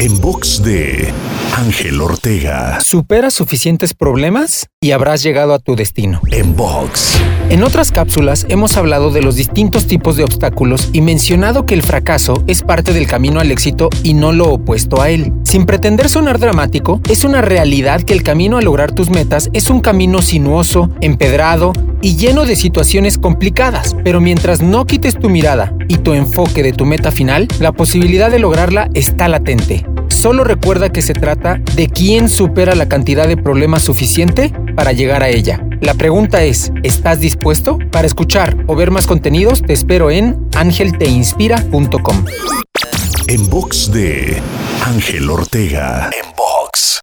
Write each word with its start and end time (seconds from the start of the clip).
En 0.00 0.20
box 0.20 0.62
de 0.62 1.12
Ángel 1.56 2.00
Ortega. 2.00 2.80
Supera 2.80 3.32
suficientes 3.32 3.94
problemas 3.94 4.68
y 4.80 4.92
habrás 4.92 5.24
llegado 5.24 5.54
a 5.54 5.58
tu 5.58 5.74
destino. 5.74 6.20
En 6.30 6.54
box. 6.54 7.18
En 7.50 7.64
otras 7.64 7.90
cápsulas 7.90 8.46
hemos 8.48 8.76
hablado 8.76 9.10
de 9.10 9.22
los 9.22 9.34
distintos 9.34 9.88
tipos 9.88 10.16
de 10.16 10.22
obstáculos 10.22 10.90
y 10.92 11.00
mencionado 11.00 11.66
que 11.66 11.74
el 11.74 11.82
fracaso 11.82 12.44
es 12.46 12.62
parte 12.62 12.92
del 12.92 13.08
camino 13.08 13.40
al 13.40 13.50
éxito 13.50 13.90
y 14.04 14.14
no 14.14 14.30
lo 14.30 14.52
opuesto 14.52 15.02
a 15.02 15.10
él. 15.10 15.32
Sin 15.42 15.66
pretender 15.66 16.08
sonar 16.08 16.38
dramático, 16.38 17.00
es 17.10 17.24
una 17.24 17.42
realidad 17.42 18.02
que 18.02 18.12
el 18.12 18.22
camino 18.22 18.58
a 18.58 18.62
lograr 18.62 18.92
tus 18.92 19.10
metas 19.10 19.50
es 19.52 19.68
un 19.68 19.80
camino 19.80 20.22
sinuoso, 20.22 20.90
empedrado 21.00 21.72
y 22.02 22.16
lleno 22.16 22.44
de 22.44 22.56
situaciones 22.56 23.18
complicadas, 23.18 23.96
pero 24.04 24.20
mientras 24.20 24.62
no 24.62 24.84
quites 24.86 25.18
tu 25.18 25.28
mirada 25.28 25.74
y 25.88 25.98
tu 25.98 26.14
enfoque 26.14 26.62
de 26.62 26.72
tu 26.72 26.84
meta 26.84 27.10
final, 27.10 27.48
la 27.60 27.72
posibilidad 27.72 28.30
de 28.30 28.38
lograrla 28.38 28.90
está 28.94 29.28
latente. 29.28 29.84
Solo 30.08 30.42
recuerda 30.42 30.90
que 30.90 31.02
se 31.02 31.12
trata 31.12 31.60
de 31.76 31.88
quién 31.88 32.28
supera 32.28 32.74
la 32.74 32.88
cantidad 32.88 33.28
de 33.28 33.36
problemas 33.36 33.82
suficiente 33.82 34.52
para 34.74 34.92
llegar 34.92 35.22
a 35.22 35.28
ella. 35.28 35.62
La 35.80 35.94
pregunta 35.94 36.42
es, 36.42 36.72
¿estás 36.82 37.20
dispuesto? 37.20 37.78
Para 37.92 38.06
escuchar 38.06 38.56
o 38.66 38.74
ver 38.74 38.90
más 38.90 39.06
contenidos, 39.06 39.62
te 39.62 39.72
espero 39.72 40.10
en 40.10 40.48
angelteinspira.com. 40.56 42.24
En 43.28 43.48
box 43.48 43.92
de 43.92 44.42
Ángel 44.84 45.30
Ortega. 45.30 46.10
En 46.12 46.30
box. 46.36 47.00